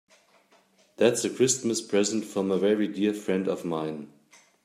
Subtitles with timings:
[0.97, 4.11] That's a Christmas present from a very dear friend of mine.